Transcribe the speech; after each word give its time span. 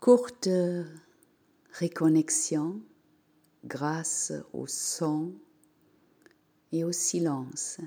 Courte 0.00 0.48
réconnexion 1.72 2.80
grâce 3.66 4.32
au 4.54 4.66
son 4.66 5.34
et 6.72 6.84
au 6.84 6.90
silence. 6.90 7.82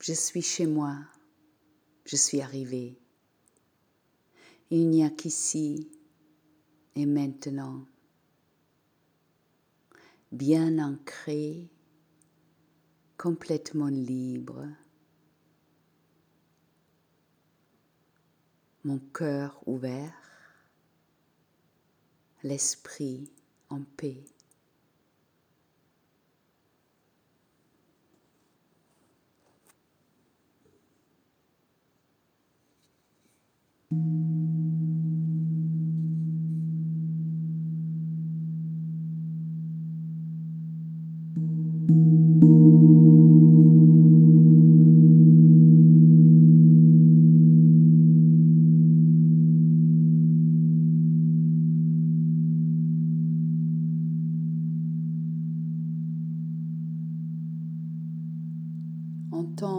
Je 0.00 0.14
suis 0.14 0.40
chez 0.40 0.66
moi, 0.66 0.96
je 2.06 2.16
suis 2.16 2.40
arrivé. 2.40 2.98
Il 4.70 4.88
n'y 4.88 5.04
a 5.04 5.10
qu'ici 5.10 5.90
et 6.94 7.04
maintenant, 7.04 7.84
bien 10.32 10.78
ancré, 10.78 11.71
complètement 13.22 13.86
libre. 13.86 14.66
Mon 18.82 18.98
cœur 18.98 19.60
ouvert, 19.64 20.12
l'esprit 22.42 23.30
en 23.70 23.82
paix. 23.96 24.24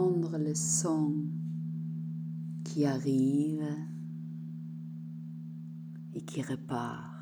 Entendre 0.04 0.36
le 0.36 0.54
son 0.54 1.14
qui 2.62 2.84
arrive 2.84 3.64
et 6.12 6.20
qui 6.20 6.42
repart. 6.42 7.14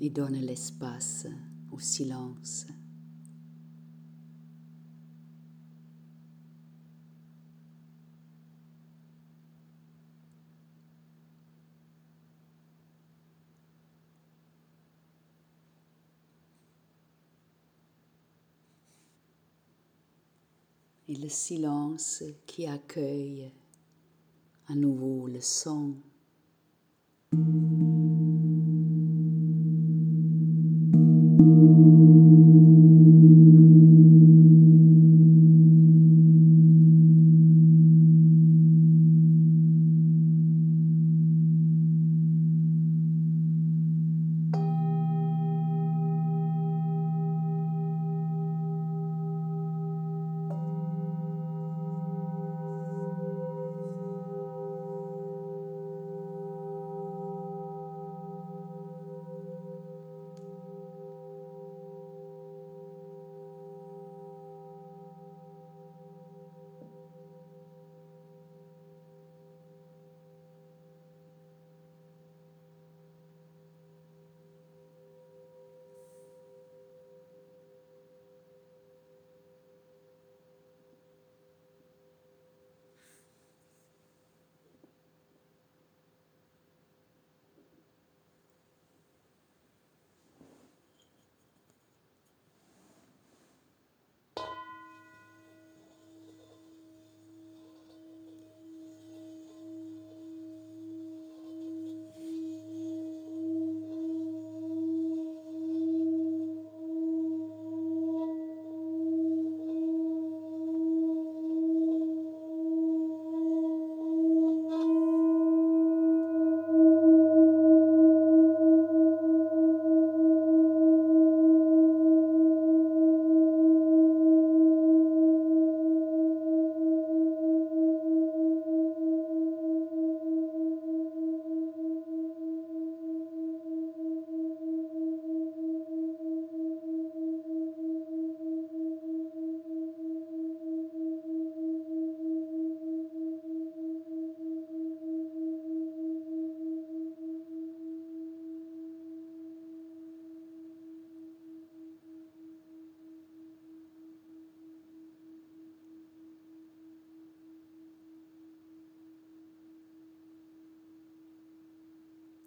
Et 0.00 0.10
donne 0.10 0.36
l'espace 0.36 1.26
au 1.72 1.78
silence. 1.78 2.66
Et 21.08 21.14
le 21.14 21.28
silence 21.28 22.24
qui 22.46 22.66
accueille 22.66 23.52
à 24.66 24.74
nouveau 24.74 25.28
le 25.28 25.40
son. 25.40 25.94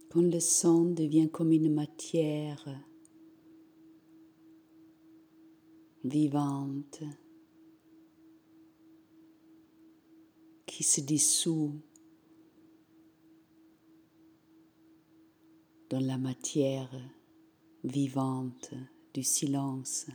quand 0.09 0.21
le 0.21 0.39
sang 0.39 0.85
devient 0.85 1.29
comme 1.31 1.51
une 1.51 1.73
matière 1.73 2.65
vivante 6.03 7.03
qui 10.65 10.83
se 10.83 11.01
dissout 11.01 11.73
dans 15.89 15.99
la 15.99 16.17
matière 16.17 16.89
vivante 17.83 18.73
du 19.13 19.23
silence. 19.23 20.07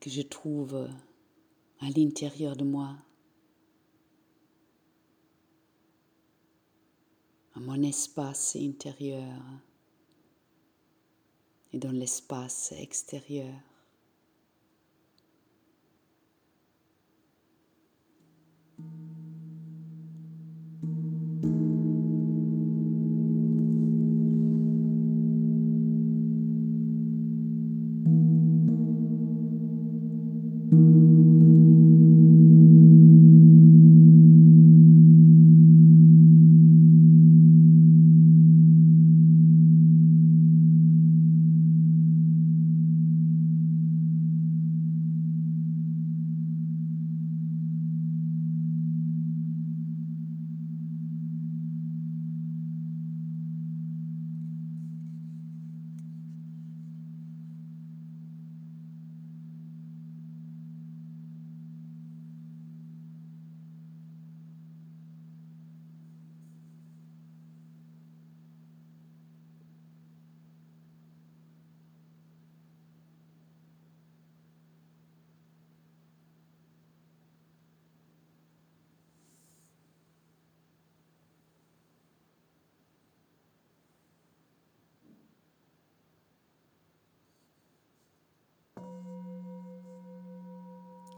Que 0.00 0.08
je 0.08 0.22
trouve 0.22 0.88
à 1.80 1.90
l'intérieur 1.96 2.56
de 2.56 2.64
moi, 2.64 2.96
à 7.54 7.60
mon 7.60 7.82
espace 7.82 8.56
intérieur 8.56 9.38
et 11.72 11.78
dans 11.78 11.92
l'espace 11.92 12.72
extérieur. 12.72 13.54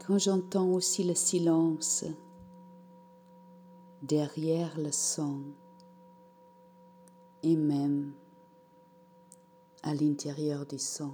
Quand 0.05 0.17
j'entends 0.17 0.69
aussi 0.71 1.03
le 1.05 1.15
silence 1.15 2.03
derrière 4.01 4.77
le 4.77 4.91
son 4.91 5.41
et 7.41 7.55
même 7.55 8.11
à 9.81 9.93
l'intérieur 9.93 10.65
du 10.65 10.77
son. 10.77 11.13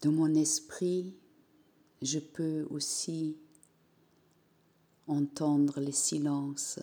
Dans 0.00 0.12
mon 0.12 0.34
esprit, 0.34 1.14
je 2.00 2.18
peux 2.18 2.66
aussi 2.70 3.36
entendre 5.06 5.80
les 5.80 5.92
silences 5.92 6.78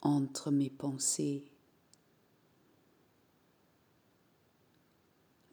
entre 0.00 0.50
mes 0.50 0.70
pensées, 0.70 1.44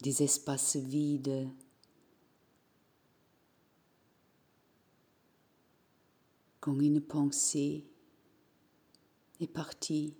des 0.00 0.22
espaces 0.24 0.76
vides 0.76 1.48
quand 6.62 6.78
une 6.80 7.00
pensée 7.00 7.84
est 9.40 9.46
partie 9.46 10.14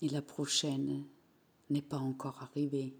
et 0.00 0.08
la 0.08 0.22
prochaine 0.22 1.04
n'est 1.70 1.82
pas 1.82 1.98
encore 1.98 2.42
arrivée. 2.42 2.96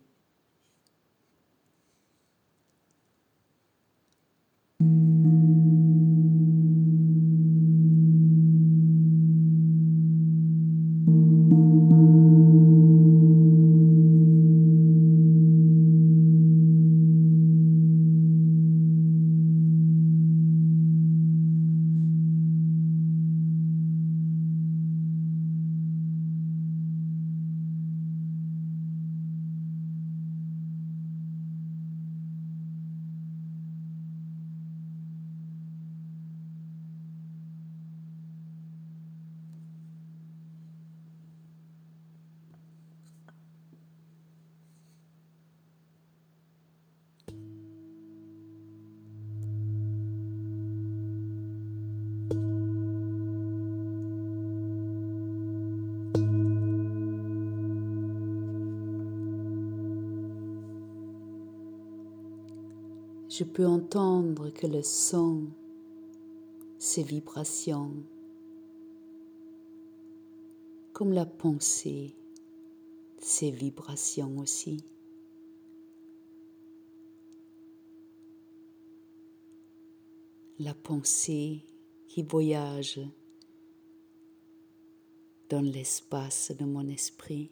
Je 63.42 63.46
peux 63.48 63.66
entendre 63.66 64.50
que 64.50 64.68
le 64.68 64.84
son, 64.84 65.48
ses 66.78 67.02
vibrations, 67.02 67.92
comme 70.92 71.12
la 71.12 71.26
pensée, 71.26 72.14
ses 73.18 73.50
vibrations 73.50 74.38
aussi. 74.38 74.84
La 80.60 80.74
pensée 80.74 81.64
qui 82.06 82.22
voyage 82.22 83.00
dans 85.48 85.62
l'espace 85.62 86.52
de 86.56 86.64
mon 86.64 86.86
esprit. 86.86 87.50